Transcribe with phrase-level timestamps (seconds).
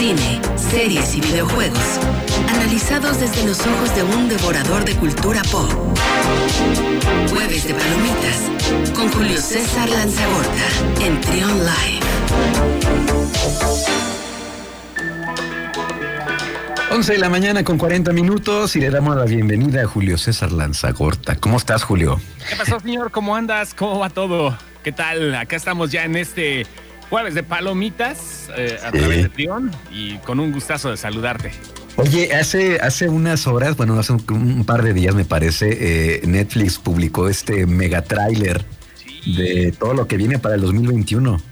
[0.00, 2.00] cine, series y videojuegos,
[2.48, 5.70] analizados desde los ojos de un devorador de cultura pop.
[7.28, 12.00] Jueves de Palomitas, con Julio César Lanzagorta, en Trion Live.
[16.92, 20.50] 11 de la mañana con 40 minutos y le damos la bienvenida a Julio César
[20.50, 21.36] Lanzagorta.
[21.36, 22.18] ¿Cómo estás, Julio?
[22.48, 23.10] ¿Qué pasó, señor?
[23.10, 23.74] ¿Cómo andas?
[23.74, 24.56] ¿Cómo va todo?
[24.82, 25.34] ¿Qué tal?
[25.34, 26.66] Acá estamos ya en este
[27.10, 31.50] jueves de palomitas eh, a través de Trión y con un gustazo de saludarte.
[31.96, 36.78] Oye, hace, hace unas horas, bueno, hace un, par de días me parece, eh, Netflix
[36.78, 38.64] publicó este mega trailer
[39.26, 41.42] de todo lo que viene para el 2021.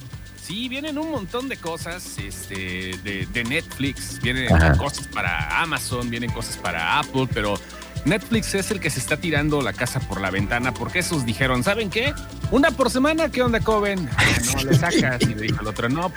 [0.40, 6.56] Sí, vienen un montón de cosas este, de, Netflix, vienen cosas para Amazon, vienen cosas
[6.56, 7.60] para Apple, pero
[8.04, 11.64] Netflix es el que se está tirando la casa por la ventana porque esos dijeron,
[11.64, 12.14] ¿saben qué?
[12.50, 14.08] Una por semana, ¿qué onda, Coven?
[14.16, 14.24] Ah,
[14.54, 15.22] no, le sacas.
[15.22, 16.12] Y le dijo al otro, no.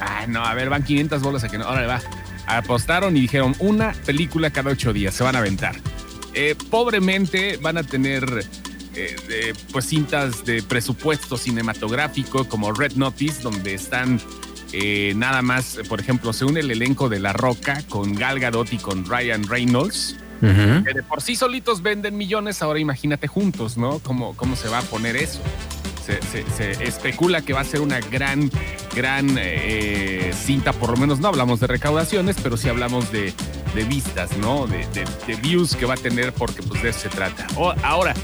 [0.00, 1.64] Ah, no, a ver, van 500 bolas a que no.
[1.64, 2.00] Ahora va.
[2.46, 5.76] Apostaron y dijeron, una película cada ocho días, se van a aventar.
[6.34, 8.44] Eh, pobremente van a tener
[8.96, 14.20] eh, pues cintas de presupuesto cinematográfico como Red Notice, donde están
[14.72, 18.72] eh, nada más, por ejemplo, se une el elenco de La Roca con Gal Gadot
[18.72, 20.16] y con Ryan Reynolds.
[20.40, 23.98] que de por sí solitos venden millones, ahora imagínate juntos, ¿no?
[24.00, 25.40] ¿Cómo, cómo se va a poner eso?
[26.04, 28.50] Se, especula que va a ser una gran,
[28.94, 33.32] gran eh, cinta, por lo menos no hablamos de recaudaciones, pero sí hablamos de,
[33.88, 34.66] vistas, ¿no?
[34.66, 35.06] De,
[35.40, 37.46] views que va a tener, porque pues de eso se trata.
[37.82, 38.14] ahora,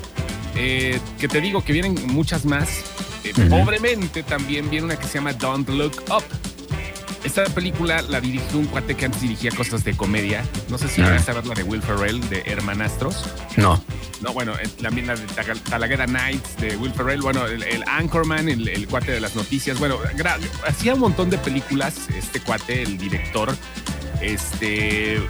[0.56, 2.68] eh, que te digo que vienen muchas más.
[3.24, 6.24] Eh, pobremente también viene una que se llama Don't Look Up.
[7.22, 10.42] Esta película la dirigió un cuate que antes dirigía cosas de comedia.
[10.70, 13.26] No sé si vas a ver la de Will Ferrell, de Hermanastros.
[13.58, 13.82] No.
[14.22, 15.26] No, bueno, también la de
[15.68, 17.20] Talaguera Nights, de Will Ferrell.
[17.20, 19.78] Bueno, el, Anchorman, el, cuate de las noticias.
[19.78, 19.98] Bueno,
[20.66, 23.54] hacía un montón de películas este cuate, el director
[24.20, 25.20] este,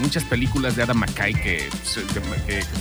[0.00, 1.68] muchas películas de Adam McKay que,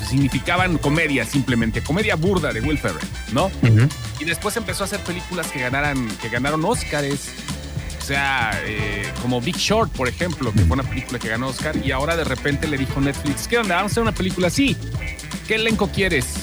[0.07, 3.51] significaban comedia simplemente, comedia burda de Will Ferrell, ¿no?
[4.19, 7.29] Y después empezó a hacer películas que, ganaran, que ganaron Oscars.
[7.99, 11.77] O sea, eh, como Big Short, por ejemplo, que fue una película que ganó Oscar,
[11.77, 13.75] y ahora de repente le dijo Netflix, ¿qué onda?
[13.75, 14.75] Vamos a hacer una película así.
[15.47, 16.40] ¿Qué elenco quieres?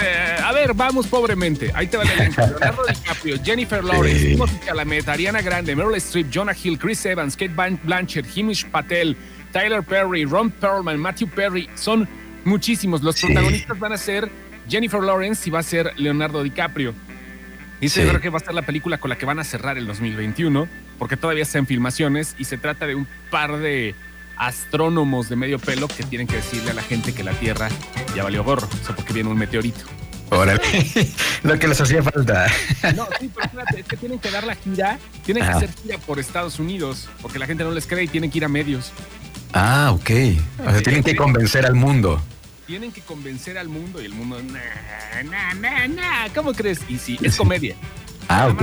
[0.00, 1.70] Eh, a ver, vamos pobremente.
[1.74, 2.40] Ahí te va el elenco.
[2.46, 7.52] Leonardo DiCaprio, Jennifer Lawrence, Timothy Chalamet, Ariana Grande, Meryl Streep, Jonah Hill, Chris Evans, Kate
[7.82, 9.16] Blanchett, Himish Patel,
[9.52, 11.68] Tyler Perry, Ron Perlman, Matthew Perry.
[11.74, 12.08] Son
[12.44, 13.02] muchísimos.
[13.02, 14.30] Los protagonistas van a ser
[14.68, 16.94] Jennifer Lawrence y va a ser Leonardo DiCaprio.
[17.80, 18.00] Y sí.
[18.00, 20.68] creo que va a ser la película con la que van a cerrar el 2021,
[20.98, 23.94] porque todavía está en filmaciones y se trata de un par de
[24.36, 27.68] astrónomos de medio pelo que tienen que decirle a la gente que la Tierra
[28.14, 29.84] ya valió gorro, o sea, porque viene un meteorito.
[30.30, 30.60] Órale,
[31.42, 32.46] lo que les hacía falta.
[32.96, 35.98] No, sí, pero espérate, es que tienen que dar la gira, tienen que hacer gira
[35.98, 38.92] por Estados Unidos, porque la gente no les cree y tienen que ir a medios.
[39.52, 40.10] Ah, ok.
[40.66, 42.20] O sea, tienen que convencer al mundo.
[42.66, 46.80] Tienen que convencer al mundo y el mundo, nah, nah, nah, nah, ¿cómo crees?
[46.88, 47.76] Y sí, es comedia.
[48.28, 48.62] Ah, ok.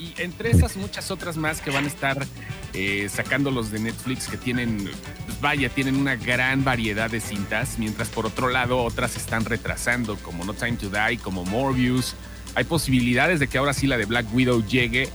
[0.00, 2.26] Y entre esas muchas otras más que van a estar
[2.72, 4.90] eh, sacando los de Netflix que tienen,
[5.26, 10.16] pues vaya, tienen una gran variedad de cintas, mientras por otro lado otras están retrasando,
[10.16, 12.14] como No Time to Die, como Morbius.
[12.54, 15.10] Hay posibilidades de que ahora sí la de Black Widow llegue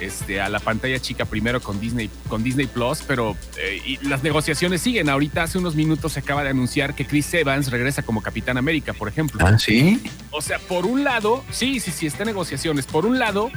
[0.00, 4.80] este, a la pantalla chica primero con Disney, con Disney Plus, pero eh, las negociaciones
[4.80, 5.08] siguen.
[5.08, 8.92] Ahorita hace unos minutos se acaba de anunciar que Chris Evans regresa como Capitán América,
[8.92, 9.44] por ejemplo.
[9.44, 10.00] Ah, sí.
[10.30, 12.86] O sea, por un lado, sí, sí, sí, está en negociaciones.
[12.86, 13.50] Por un lado,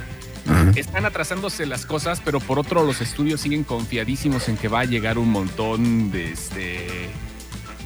[0.76, 4.86] están atrasándose las cosas, pero por otro los estudios siguen confiadísimos en que va a
[4.86, 7.10] llegar un montón de este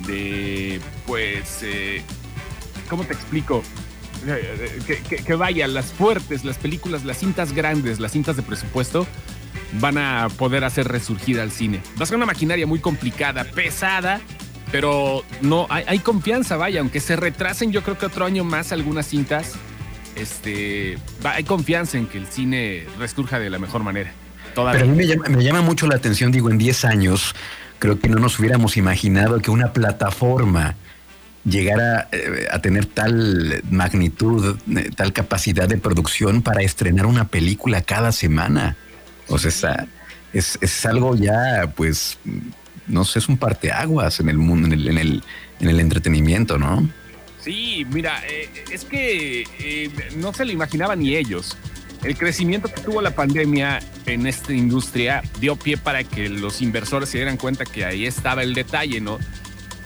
[0.07, 2.01] de pues eh,
[2.89, 3.63] ¿cómo te explico?
[4.87, 9.05] Que, que, vaya, las fuertes, las películas, las cintas grandes, las cintas de presupuesto
[9.79, 11.81] van a poder hacer resurgir al cine.
[11.99, 14.21] Va a ser una maquinaria muy complicada, pesada,
[14.71, 18.71] pero no hay, hay confianza, vaya, aunque se retrasen yo creo que otro año más
[18.71, 19.53] algunas cintas
[20.15, 24.11] este, hay confianza en que el cine resurja de la mejor manera.
[24.55, 27.35] Pero a mí me llama, mucho la atención, digo, en 10 años,
[27.79, 30.75] creo que no nos hubiéramos imaginado que una plataforma
[31.43, 37.81] llegara eh, a tener tal magnitud, eh, tal capacidad de producción para estrenar una película
[37.81, 38.77] cada semana.
[39.27, 39.87] O sea,
[40.31, 42.17] es, es, algo ya, pues,
[42.87, 45.23] no sé, es un parteaguas en el mundo, en el, en el,
[45.59, 46.87] en el entretenimiento, ¿no?
[47.45, 51.55] Sí, mira, eh, es que eh, no se lo imaginaba ni ellos.
[52.03, 57.07] El crecimiento que tuvo la pandemia en esta industria dio pie para que los inversores
[57.07, 59.19] se dieran cuenta que ahí estaba el detalle, ¿no?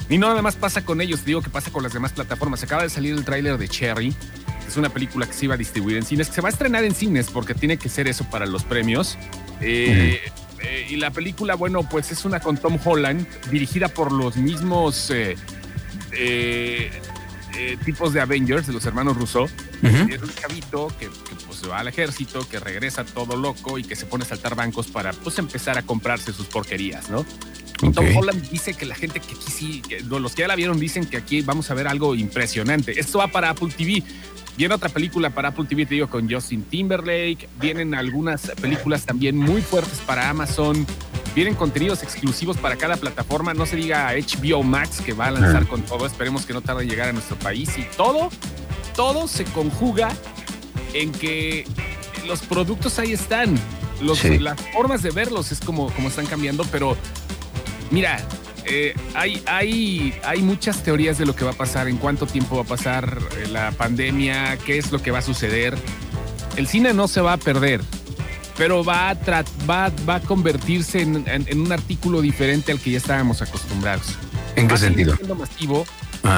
[0.08, 2.62] Y no nada más pasa con ellos, digo que pasa con las demás plataformas.
[2.62, 5.58] Acaba de salir el tráiler de Cherry, que es una película que se iba a
[5.58, 8.24] distribuir en cines, que se va a estrenar en cines porque tiene que ser eso
[8.30, 9.18] para los premios.
[9.60, 10.18] Eh,
[10.88, 15.36] y la película, bueno, pues es una con Tom Holland, dirigida por los mismos eh,
[17.60, 19.44] eh, tipos de Avengers, de los hermanos Russo.
[19.82, 21.10] Es un chavito que,
[21.46, 24.86] pues, va al ejército, que regresa todo loco y que se pone a saltar bancos
[24.86, 27.26] para pues empezar a comprarse sus porquerías, ¿no?
[27.92, 31.04] Tom Holland dice que la gente que aquí sí, los que ya la vieron dicen
[31.04, 32.98] que aquí vamos a ver algo impresionante.
[32.98, 34.02] Esto va para Apple TV.
[34.56, 37.46] Viene otra película para Apple TV, te digo, con Justin Timberlake.
[37.60, 40.86] Vienen algunas películas también muy fuertes para Amazon.
[41.34, 43.54] Vienen contenidos exclusivos para cada plataforma.
[43.54, 46.06] No se diga HBO Max que va a lanzar con todo.
[46.06, 47.70] Esperemos que no tarde en llegar a nuestro país.
[47.78, 48.30] Y todo,
[48.96, 50.10] todo se conjuga
[50.92, 51.66] en que
[52.26, 53.58] los productos ahí están.
[54.40, 56.96] Las formas de verlos es como, como están cambiando, pero
[57.90, 58.18] mira,
[58.64, 62.56] eh, hay, hay, hay muchas teorías de lo que va a pasar, en cuánto tiempo
[62.56, 65.76] va a pasar eh, la pandemia, qué es lo que va a suceder.
[66.56, 67.82] El cine no se va a perder,
[68.60, 69.14] pero va a,
[69.66, 74.18] va, va a convertirse en, un artículo diferente al que ya estábamos acostumbrados.
[74.54, 75.16] ¿En qué sentido?
[75.16, 75.86] Siendo masivo,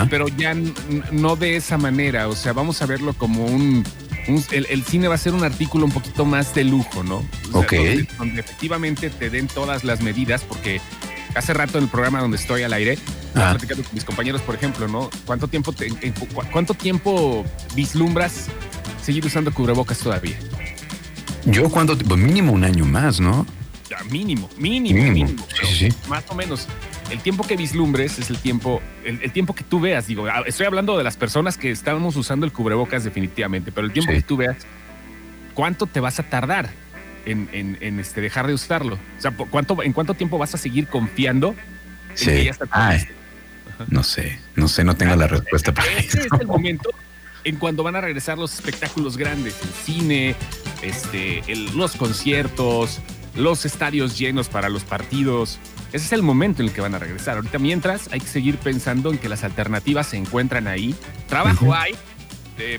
[0.08, 0.54] pero ya
[1.10, 2.28] no de esa manera.
[2.28, 3.84] O sea, vamos a verlo como un.
[4.52, 7.24] el, cine va a ser un artículo un poquito más de lujo, ¿no?
[7.54, 7.72] ok.
[8.16, 10.80] donde efectivamente te den todas las medidas, porque
[11.34, 13.00] hace rato en el programa donde estoy al aire,
[13.32, 15.10] platicando con mis compañeros, por ejemplo, ¿no?
[15.26, 15.74] ¿Cuánto tiempo,
[16.52, 18.46] ¿Cuánto tiempo vislumbras
[19.04, 20.38] seguir usando cubrebocas todavía?
[21.44, 23.46] Yo cuánto tiempo, mínimo un año más, ¿no?
[23.90, 25.46] Ya, mínimo, mínimo, mínimo.
[25.62, 26.08] sí, sí.
[26.08, 26.68] Más o menos.
[27.10, 30.06] El tiempo que vislumbres es el tiempo, el, tiempo que tú veas.
[30.06, 33.92] Digo, ah, estoy hablando de las personas que estábamos usando el cubrebocas definitivamente, pero el
[33.92, 34.56] tiempo que tú veas,
[35.52, 36.70] ¿cuánto te vas a tardar?
[37.24, 38.94] en, este, dejar de usarlo?
[38.94, 41.54] O sea, ¿cuánto, ¿en cuánto tiempo vas a seguir confiando
[42.14, 42.30] sí.
[42.30, 42.98] en que ya está
[43.88, 46.18] No sé, no sé, no tengo la respuesta para eso.
[46.18, 46.90] es el momento
[47.44, 50.36] en cuando van a regresar los espectáculos grandes, el cine,
[50.82, 51.42] este,
[51.74, 53.00] los conciertos,
[53.36, 55.58] los estadios llenos para los partidos.
[55.92, 57.36] Ese es el momento en el que van a regresar.
[57.36, 60.94] Ahorita mientras hay que seguir pensando en que las alternativas se encuentran ahí.
[61.28, 61.94] Trabajo hay,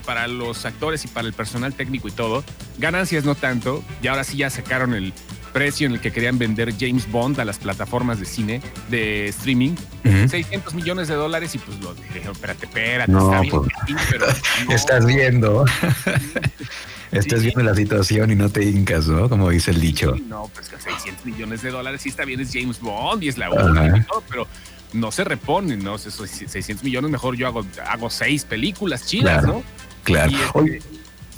[0.06, 2.44] para los actores y para el personal técnico y todo.
[2.78, 3.84] Ganancias no tanto.
[4.02, 5.14] Y ahora sí ya sacaron el
[5.54, 9.76] precio en el que querían vender James Bond a las plataformas de cine, de streaming.
[10.04, 13.72] 600 millones de dólares y pues lo dije, espérate, espérate, está bien, pues,
[14.10, 14.26] pero
[14.70, 15.64] Estás viendo.
[17.12, 19.30] Estás viendo la situación y no te hincas, ¿no?
[19.30, 20.16] Como dice el dicho.
[20.28, 23.38] no, pues que 600 millones de dólares sí está bien, es James Bond y es
[23.38, 24.48] la última y todo, pero
[24.94, 25.96] no se reponen, ¿no?
[25.96, 29.64] Esos 600 millones, mejor yo hago, hago seis películas chidas, ¿no?
[30.04, 30.32] Claro.
[30.66, 30.82] Este,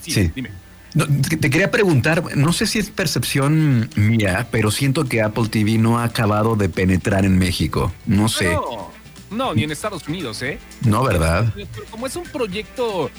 [0.01, 0.49] sí, dime.
[0.95, 5.99] Te quería preguntar, no sé si es percepción mía, pero siento que Apple TV no
[5.99, 7.91] ha acabado de penetrar en México.
[8.05, 8.53] No sé.
[8.53, 8.91] No,
[9.31, 10.57] no ni en Estados Unidos, ¿eh?
[10.85, 11.53] No, ¿verdad?
[11.91, 13.11] como es un proyecto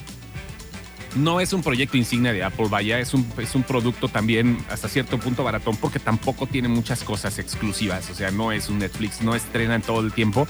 [1.17, 4.89] no es un proyecto insignia de Apple, vaya, es un, es un producto también hasta
[4.89, 9.23] cierto punto baratón porque tampoco tiene muchas cosas exclusivas, o sea, no es un Netflix,
[9.23, 10.47] no estrenan todo el tiempo.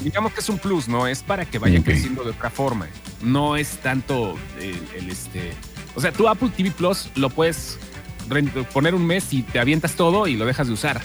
[0.00, 1.06] Digamos que es un plus, ¿no?
[1.06, 2.88] Es para que vaya creciendo de otra forma.
[3.22, 5.52] No es tanto el, este...
[5.94, 7.78] O sea, tu Apple TV Plus lo puedes
[8.72, 11.00] poner un mes y te avientas todo y lo dejas de usar.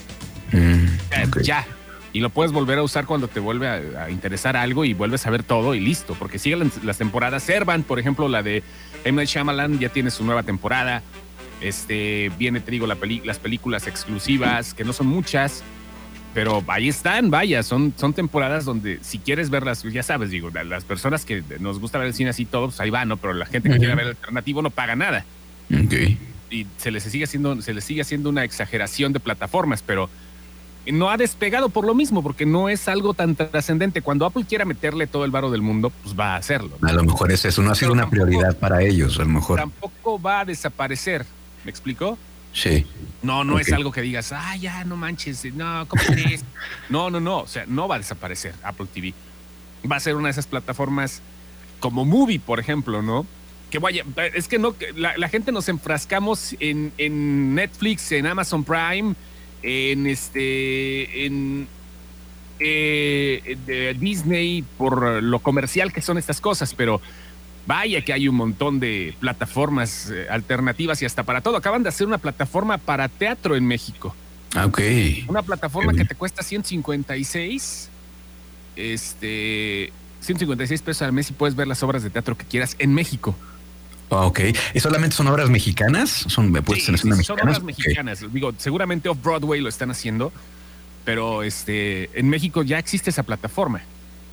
[1.41, 1.65] ya,
[2.13, 5.31] y lo puedes volver a usar cuando te vuelve a, interesar algo y vuelves a
[5.31, 7.43] ver todo y listo, porque siguen las, temporadas.
[7.43, 8.63] Servan, por ejemplo, la de
[9.03, 9.15] M.
[9.15, 11.01] Night Shyamalan ya tiene su nueva temporada.
[11.59, 15.63] Este, viene, te digo, la las películas exclusivas, que no son muchas,
[16.33, 20.83] pero ahí están, vaya, son, son temporadas donde si quieres verlas, ya sabes, digo, las
[20.83, 23.17] personas que nos gusta ver el cine así todo, pues ahí va, ¿no?
[23.17, 25.25] Pero la gente que quiere ver el alternativo no paga nada.
[26.49, 30.09] Y se les sigue haciendo, se les sigue haciendo una exageración de plataformas, pero
[30.91, 34.01] no ha despegado por lo mismo, porque no es algo tan trascendente.
[34.01, 36.77] Cuando Apple quiera meterle todo el varo del mundo, pues va a hacerlo.
[36.81, 39.59] A lo mejor es eso, no ha sido una prioridad para ellos, a lo mejor.
[39.59, 41.25] Tampoco va a desaparecer,
[41.63, 42.17] ¿me explicó?
[42.53, 42.85] Sí.
[43.23, 46.43] No, no es algo que digas, ah, ya, no manches, no, ¿cómo crees?
[46.89, 49.13] no, no, no, o sea, no va a desaparecer Apple TV.
[49.89, 51.21] Va a ser una de esas plataformas
[51.79, 53.25] como Movie, por ejemplo, ¿no?
[53.69, 59.15] Que vaya, es que no, la, gente nos enfrascamos en, en Netflix, en Amazon Prime,
[59.63, 61.67] en este en
[62.59, 67.01] eh, Disney por lo comercial que son estas cosas, pero
[67.65, 71.57] vaya que hay un montón de plataformas eh, alternativas y hasta para todo.
[71.57, 74.15] Acaban de hacer una plataforma para teatro en México.
[74.55, 74.79] Ah, ok.
[75.27, 77.89] Una plataforma que te cuesta 156,
[78.75, 79.91] este,
[80.21, 83.35] 156 pesos al mes y puedes ver las obras de teatro que quieras en México.
[84.11, 84.41] Ah, ok.
[84.73, 86.09] ¿Y solamente son obras mexicanas?
[86.09, 86.53] ¿Son,
[87.23, 88.23] son obras mexicanas.
[88.31, 90.31] Digo, seguramente Off-Broadway lo están haciendo,
[91.03, 93.81] pero este, en México ya existe esa plataforma.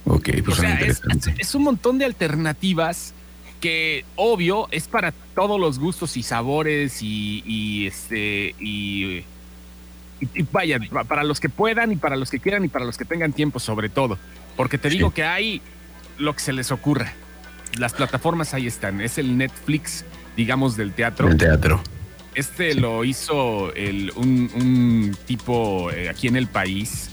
[0.05, 3.15] Ok, pues o sea, es, un montón de alternativas
[3.61, 9.25] que, obvio, es para todos los gustos y sabores y, este, y
[10.21, 13.05] y, vaya, para los que puedan y para los que quieran y para los que
[13.05, 14.19] tengan tiempo sobre todo.
[14.57, 15.63] Porque te digo que hay
[16.19, 17.13] lo que se les ocurra.
[17.79, 19.01] Las plataformas ahí están.
[19.01, 20.05] Es el Netflix,
[20.37, 21.29] digamos, del teatro.
[21.29, 21.81] El teatro.
[22.35, 27.11] Este lo hizo el, un, tipo eh, aquí en el país,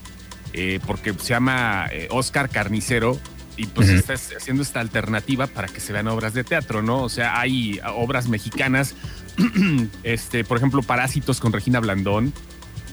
[0.54, 3.18] eh, porque se llama eh, Oscar Carnicero,
[3.58, 7.02] y pues está haciendo esta alternativa para que se vean obras de teatro, ¿no?
[7.02, 8.96] O sea, hay obras mexicanas,
[10.04, 12.34] este, por ejemplo, Parásitos con Regina Blandón,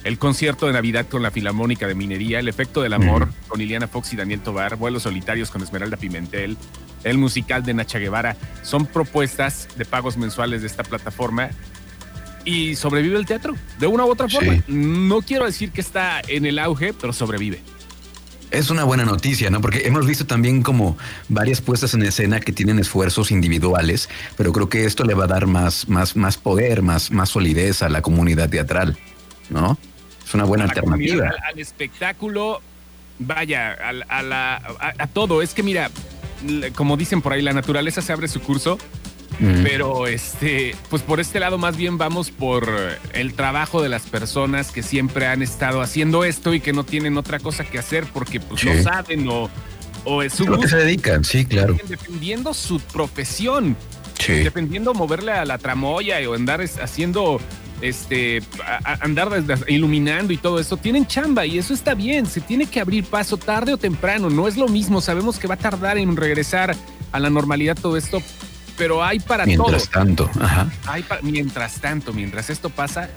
[0.03, 3.87] el concierto de Navidad con la Filarmónica de Minería, El efecto del amor con Liliana
[3.87, 6.57] Fox y Daniel Tobar, Vuelos solitarios con Esmeralda Pimentel,
[7.03, 8.35] el musical de Nacha Guevara.
[8.61, 11.49] Son propuestas de pagos mensuales de esta plataforma
[12.43, 14.63] y sobrevive el teatro de una u otra forma.
[14.67, 17.61] No quiero decir que está en el auge, pero sobrevive.
[18.55, 19.59] Es una buena noticia, ¿no?
[19.59, 20.97] Porque hemos visto también como
[21.27, 25.27] varias puestas en escena que tienen esfuerzos individuales, pero creo que esto le va a
[25.27, 28.97] dar más, más, más poder, más, más solidez a la comunidad teatral,
[29.49, 29.77] ¿no?
[30.25, 31.33] Es una buena alternativa.
[31.51, 32.61] Al, espectáculo,
[33.19, 33.77] vaya,
[34.09, 34.61] a,
[34.97, 35.41] a, todo.
[35.41, 35.91] Es que mira,
[36.75, 38.77] como dicen por ahí, la naturaleza se abre su curso.
[39.63, 42.69] Pero este, pues por este lado más bien vamos por
[43.13, 47.17] el trabajo de las personas que siempre han estado haciendo esto y que no tienen
[47.17, 49.49] otra cosa que hacer porque pues no saben o,
[50.05, 51.75] o es su lo que se dedican, sí, claro.
[51.87, 53.75] Defendiendo su profesión.
[54.19, 54.33] Sí.
[54.33, 57.41] Defendiendo moverle a la tramoya o andar haciendo
[57.81, 58.41] este,
[59.01, 59.29] andar
[59.67, 63.37] iluminando y todo eso, tienen chamba y eso está bien, se tiene que abrir paso
[63.37, 66.75] tarde o temprano, no es lo mismo, sabemos que va a tardar en regresar
[67.11, 68.21] a la normalidad todo esto,
[68.77, 70.69] pero hay para mientras tanto, ajá.
[70.87, 73.09] Hay mientras tanto, mientras esto pasa,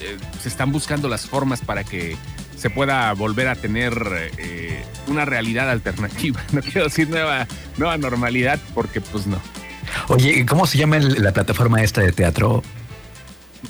[0.00, 2.16] eh, se están buscando las formas para que
[2.56, 6.40] se pueda volver a tener eh, una realidad alternativa.
[6.52, 7.46] No quiero decir nueva,
[7.76, 9.40] nueva normalidad porque pues no.
[10.08, 12.62] Oye, ¿cómo se llama la plataforma esta de teatro?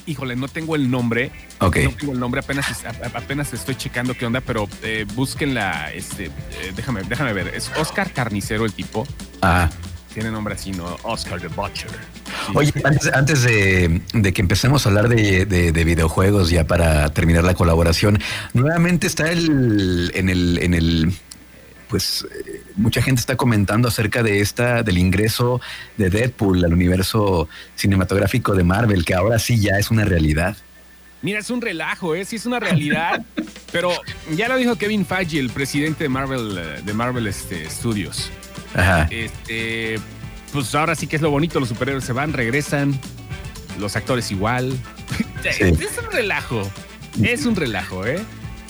[0.06, 1.30] híjole, no tengo el nombre.
[1.60, 1.76] Ok.
[1.84, 2.84] No tengo el nombre, apenas,
[3.14, 7.48] apenas estoy checando qué onda, pero eh, búsquenla, este, eh, déjame, déjame ver.
[7.48, 9.06] Es Oscar Carnicero el tipo.
[9.42, 9.70] Ah.
[10.16, 10.96] Tiene nombre así, ¿no?
[11.02, 11.90] Oscar the Butcher.
[12.54, 12.73] Oye,
[13.12, 14.00] antes, de,
[14.32, 18.18] que empecemos a hablar de, de, videojuegos, ya para terminar la colaboración,
[18.54, 21.12] nuevamente está el, en el, en el
[21.88, 25.61] pues eh, mucha gente está comentando acerca de esta, del ingreso
[25.99, 30.56] de Deadpool al universo cinematográfico de Marvel, que ahora sí ya es una realidad.
[31.20, 32.25] Mira, es un relajo, ¿eh?
[32.25, 33.23] sí es una realidad,
[33.70, 33.92] pero
[34.35, 38.30] ya lo dijo Kevin Feige, el presidente de Marvel, eh, de Marvel este, Studios.
[38.75, 39.08] Ajá.
[39.11, 39.99] Este,
[40.52, 42.99] pues ahora sí que es lo bonito, los superhéroes se van, regresan,
[43.78, 44.76] los actores igual.
[45.44, 45.61] Es
[45.99, 46.68] un relajo,
[47.23, 48.18] es un relajo, ¿eh?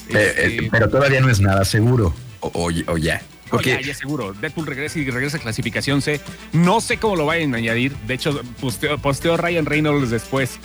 [0.09, 3.23] Este, pero todavía no es nada seguro o, ya.
[3.50, 3.81] Porque...
[3.83, 4.33] ya, seguro.
[4.33, 6.21] Deadpool regresa y regresa a clasificación C.
[6.53, 7.97] No sé cómo lo vayan a añadir.
[8.07, 10.59] De hecho, posteó, Ryan Reynolds después.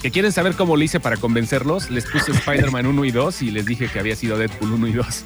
[0.00, 3.50] Que quieren saber cómo lo hice para convencerlos, les puse Spider-Man 1 y 2 y
[3.50, 5.24] les dije que había sido Deadpool 1 y 2.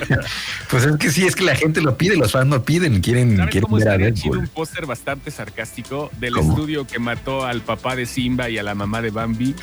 [0.70, 3.36] pues es que sí, es que la gente lo pide, los fans lo piden, quieren,
[3.48, 4.38] quieren ver a Deadpool.
[4.38, 8.76] un póster bastante sarcástico del estudio que mató al papá de Simba y a la
[8.76, 9.56] mamá de Bambi.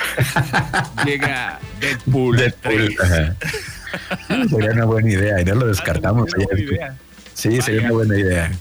[1.06, 2.36] Llega Deadpool.
[2.36, 2.96] Deadpool.
[4.50, 6.32] sería una buena idea y no lo descartamos.
[7.34, 8.52] sí, sería una buena idea.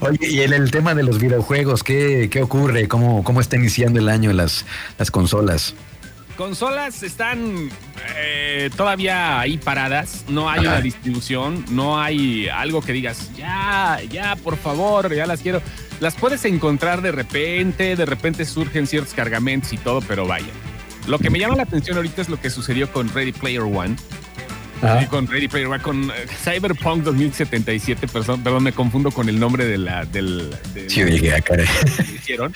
[0.00, 2.88] Oye, y en el tema de los videojuegos, ¿qué, qué ocurre?
[2.88, 4.64] ¿Cómo, ¿Cómo está iniciando el año las,
[4.98, 5.74] las consolas?
[6.36, 7.70] Consolas están
[8.16, 14.34] eh, todavía ahí paradas, no hay una distribución, no hay algo que digas, ya, ya,
[14.36, 15.62] por favor, ya las quiero.
[16.00, 20.52] Las puedes encontrar de repente, de repente surgen ciertos cargamentos y todo, pero vaya.
[21.06, 23.94] Lo que me llama la atención ahorita es lo que sucedió con Ready Player One.
[25.08, 29.64] Con Ready Player One, con eh, Cyberpunk 2077, perdón, perdón, me confundo con el nombre
[29.64, 30.54] de la, del,
[30.88, 31.64] sí, que
[32.14, 32.52] hicieron,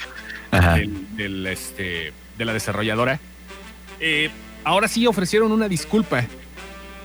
[1.17, 3.19] del, este, de la desarrolladora.
[3.99, 4.29] Eh,
[4.63, 6.25] ahora sí ofrecieron una disculpa.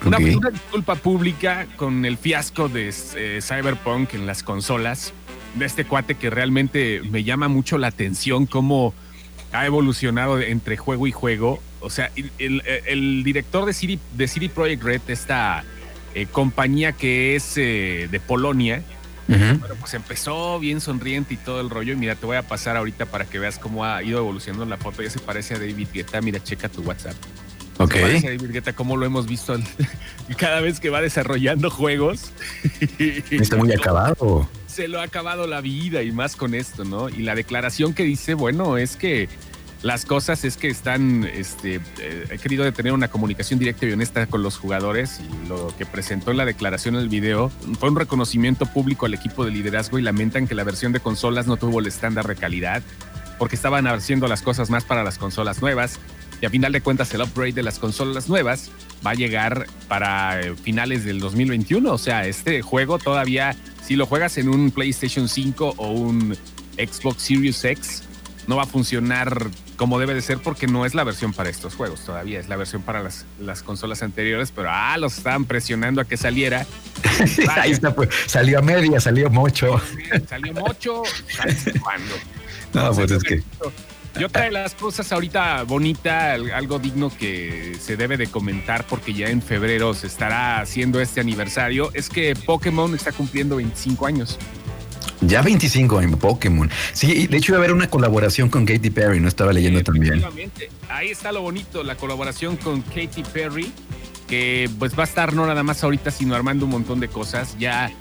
[0.05, 5.15] Una, disculpa pública con el fiasco de eh, Cyberpunk en las consolas.
[5.55, 8.93] De este cuate que realmente me llama mucho la atención cómo
[9.53, 11.63] ha evolucionado entre juego y juego.
[11.85, 15.65] O sea, el, director de City, de City Project Red, esta
[16.15, 18.83] eh, compañía que es eh, de Polonia,
[19.27, 21.95] bueno, pues empezó bien sonriente y todo el rollo.
[21.95, 24.77] Y mira, te voy a pasar ahorita para que veas cómo ha ido evolucionando la
[24.77, 25.03] foto.
[25.03, 26.21] Ya se parece a David Guetta.
[26.21, 27.15] Mira, checa tu WhatsApp.
[27.79, 27.95] Ok.
[27.95, 29.57] Se parece a David Guetta, como lo hemos visto
[30.37, 32.33] cada vez que va desarrollando juegos.
[33.31, 37.09] Está muy acabado se lo ha acabado la vida y más con esto, ¿no?
[37.09, 39.29] Y la declaración que dice, bueno, es que
[39.85, 44.27] las cosas es que están, este, eh, he querido tener una comunicación directa y honesta
[44.27, 47.97] con los jugadores y lo que presentó en la declaración en el video fue un
[47.97, 51.81] reconocimiento público al equipo de liderazgo y lamentan que la versión de consolas no tuvo
[51.81, 52.83] el estándar de calidad
[53.39, 56.01] porque estaban haciendo las cosas más para las consolas nuevas
[56.41, 58.71] y a final de cuentas el upgrade de las consolas nuevas
[59.07, 61.93] va a llegar para eh, finales del 2021.
[61.93, 66.35] O sea, este juego todavía, si lo juegas en un PlayStation 5 o un
[66.79, 68.03] Xbox Series X,
[68.47, 71.75] no va a funcionar como debe de ser porque no es la versión para estos
[71.75, 76.01] juegos todavía, es la versión para las, las consolas anteriores, pero ah, los estaban presionando
[76.01, 76.67] a que saliera.
[77.57, 79.81] Ahí está, pues, salió a media, salió mocho.
[80.29, 81.03] Salió mocho,
[81.35, 82.15] ¿sabes cuándo?
[82.73, 83.43] No, pues es que...
[84.19, 89.27] Yo trae las cosas ahorita bonita, algo digno que se debe de comentar porque ya
[89.27, 94.39] en febrero se estará haciendo este aniversario, es que Pokémon está cumpliendo 25 años.
[95.27, 96.71] Ya 25 en Pokémon.
[96.93, 100.23] Sí, de hecho iba a haber una colaboración con Katy Perry, no estaba leyendo también.
[100.89, 103.73] Ahí está lo bonito, la colaboración con Katy Perry,
[104.29, 107.57] que pues va a estar no nada más ahorita, sino armando un montón de cosas.
[107.59, 107.93] Ya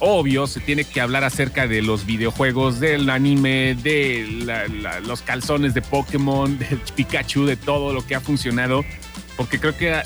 [0.00, 4.26] obvio, se tiene que hablar acerca de los videojuegos, del anime, de
[5.06, 8.84] los calzones de Pokémon, de Pikachu, de todo lo que ha funcionado,
[9.36, 10.02] porque creo que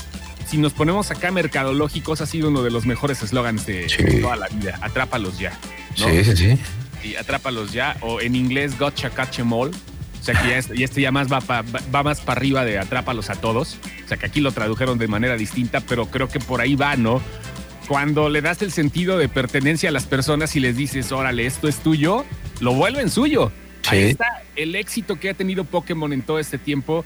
[0.47, 3.87] si nos ponemos acá mercadológicos, ha sido uno de los mejores eslogans de,
[4.21, 4.77] toda la vida.
[4.81, 5.57] Atrápalos ya.
[5.95, 6.57] Sí, sí, sí.
[7.03, 7.97] Y atrápalos ya.
[8.01, 9.69] O en inglés, gotcha, catch em all.
[9.69, 13.29] O sea que ya este, este ya más va, va más para arriba de atrápalos
[13.29, 13.77] a todos.
[14.05, 16.95] O sea que aquí lo tradujeron de manera distinta, pero creo que por ahí va,
[16.95, 17.21] ¿no?
[17.87, 21.67] Cuando le das el sentido de pertenencia a las personas y les dices, órale, esto
[21.67, 22.23] es tuyo,
[22.61, 23.51] lo vuelven suyo.
[23.87, 27.03] Ahí está el éxito que ha tenido Pokémon en todo este tiempo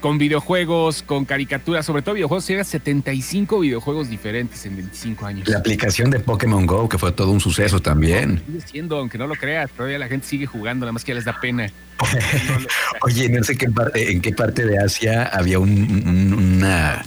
[0.00, 5.48] con videojuegos, con caricaturas, sobre todo videojuegos, llega 75 videojuegos diferentes en 25 años.
[5.48, 8.42] La aplicación de Pokémon Go, que fue todo un suceso también.
[8.46, 11.16] Sigue siendo, aunque no lo creas, todavía la gente sigue jugando, nada más que ya
[11.16, 11.70] les da pena.
[13.02, 17.04] Oye, no sé qué parte, en qué parte de Asia había una,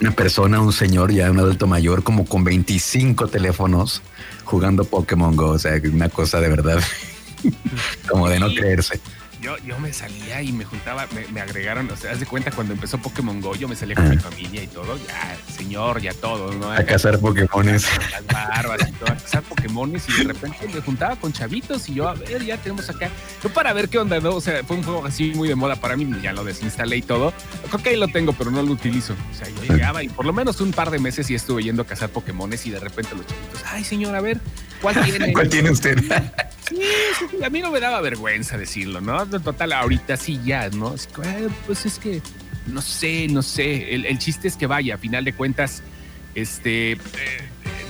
[0.00, 4.02] una persona, un señor ya, un adulto mayor, como con 25 teléfonos
[4.44, 5.50] jugando Pokémon Go.
[5.50, 6.82] O sea, una cosa de verdad,
[8.08, 9.00] como de no creerse
[9.40, 12.74] yo, yo me salía y me juntaba, me, agregaron, o sea, haz de cuenta cuando
[12.74, 16.52] empezó Pokémon Go, yo me salía con mi familia y todo, ya, señor, ya todo,
[16.52, 16.70] ¿no?
[16.72, 17.86] A cazar Pokémones.
[18.10, 21.94] Las barbas y todo, a cazar Pokémones y de repente me juntaba con chavitos y
[21.94, 23.08] yo, a ver, ya tenemos acá,
[23.42, 24.34] yo para ver qué onda, ¿no?
[24.34, 27.02] O sea, fue un juego así muy de moda para mí, ya lo desinstalé y
[27.02, 27.32] todo.
[27.68, 29.14] Creo que ahí lo tengo, pero no lo utilizo.
[29.30, 31.82] O sea, yo llegaba y por lo menos un par de meses y estuve yendo
[31.82, 34.40] a cazar Pokémones y de repente los chavitos, ay, señor, a ver,
[34.82, 35.32] ¿cuál tiene?
[35.32, 35.98] ¿Cuál tiene usted?
[36.70, 39.26] Sí, a mí no me daba vergüenza decirlo, ¿no?
[39.26, 40.94] Total, ahorita sí ya, ¿no?
[41.66, 42.22] pues es que,
[42.66, 43.94] no sé, no sé.
[43.94, 45.82] El, chiste es que vaya, a final de cuentas,
[46.34, 46.98] este, eh,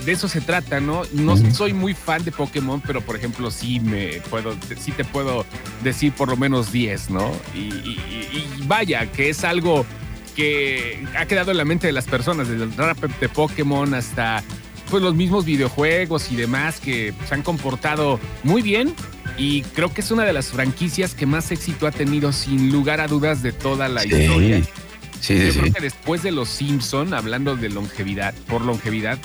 [0.05, 1.03] de eso se trata, ¿no?
[1.13, 5.45] No soy muy fan de Pokémon, pero por ejemplo sí me puedo, sí te puedo
[5.83, 7.31] decir por lo menos 10, ¿no?
[7.53, 7.97] Y,
[8.65, 9.85] vaya, que es algo
[10.35, 14.43] que ha quedado en la mente de las personas, desde el rap de Pokémon hasta
[14.91, 18.93] pues los mismos videojuegos y demás que se han comportado muy bien
[19.37, 22.99] y creo que es una de las franquicias que más éxito ha tenido sin lugar
[22.99, 24.61] a dudas de toda la historia.
[25.21, 29.17] Sí, Yo creo que después de los Simpson, hablando de longevidad, por longevidad,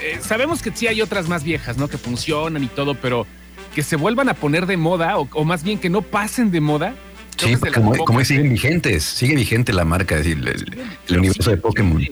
[0.00, 1.88] eh, sabemos que sí hay otras más viejas, ¿no?
[1.88, 3.26] Que funcionan y todo, pero
[3.74, 6.94] que se vuelvan a poner de moda o, más bien que no pasen de moda.
[7.36, 12.02] Sí, como, como siguen vigentes, sigue vigente la marca, el, el, universo de Pokémon.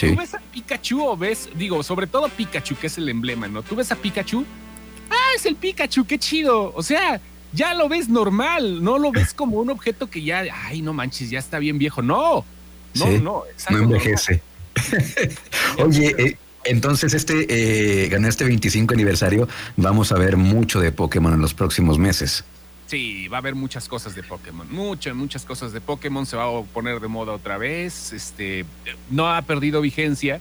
[0.00, 3.62] ¿Tú ves a Pikachu o ves, digo, sobre todo Pikachu, que es el emblema, ¿no?
[3.62, 4.44] Tú ves a Pikachu,
[5.10, 6.72] ah, es el Pikachu, qué chido.
[6.74, 7.20] O sea,
[7.52, 11.30] ya lo ves normal, no lo ves como un objeto que ya, ay, no manches,
[11.30, 12.02] ya está bien viejo.
[12.02, 12.44] No,
[12.94, 13.42] no, no.
[13.70, 14.42] No envejece.
[15.78, 21.32] Oye, eh, entonces este, eh, gané este 25 aniversario, vamos a ver mucho de Pokémon
[21.32, 22.44] en los próximos meses.
[22.86, 26.44] Sí, va a haber muchas cosas de Pokémon, muchas, muchas cosas de Pokémon, se va
[26.44, 28.64] a poner de moda otra vez, este,
[29.10, 30.40] no ha perdido vigencia,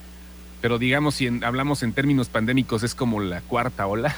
[0.61, 4.15] pero digamos, si hablamos en términos pandémicos, es como la cuarta ola.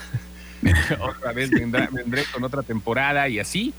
[0.99, 3.73] otra vez vendré con otra temporada y así.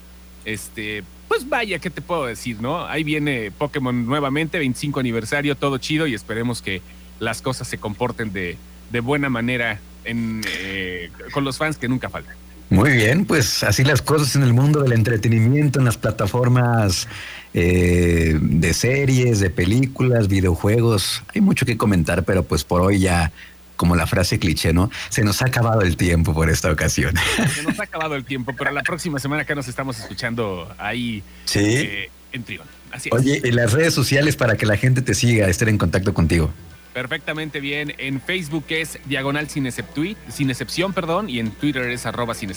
[0.44, 2.87] Este, pues vaya, ¿qué te puedo decir, no?
[2.87, 6.80] Ahí viene Pokémon nuevamente, 25 aniversario, todo chido y esperemos que
[7.20, 8.56] las cosas se comporten de,
[8.90, 12.37] de buena manera en, eh, con los fans que nunca faltan.
[12.70, 17.09] Muy bien, pues así las cosas en el mundo del entretenimiento, en las plataformas
[17.54, 21.22] eh, de series, de películas, videojuegos.
[21.35, 23.33] Hay mucho que comentar, pero pues por hoy ya,
[23.76, 24.90] como la frase cliché, ¿no?
[25.09, 27.14] Se nos ha acabado el tiempo por esta ocasión.
[27.54, 31.22] Se nos ha acabado el tiempo, pero la próxima semana acá nos estamos escuchando ahí
[31.46, 31.61] ¿Sí?
[31.61, 32.66] Eh, en Trión.
[32.92, 36.12] Así Oye, y las redes sociales para que la gente te siga, esté en contacto
[36.12, 36.50] contigo
[36.98, 37.94] perfectamente bien.
[37.98, 42.50] En Facebook es diagonal sin, sin excepción, perdón, y en Twitter es arroba sin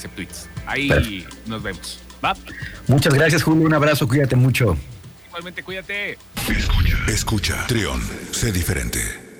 [0.66, 2.00] Ahí nos vemos.
[2.24, 2.34] ¿Va?
[2.88, 3.64] Muchas gracias, Julio.
[3.66, 4.76] Un abrazo, cuídate mucho.
[5.28, 6.18] Igualmente, cuídate.
[6.48, 6.96] Escucha.
[7.06, 7.66] Escucha.
[7.68, 8.02] Trión,
[8.32, 9.31] sé diferente.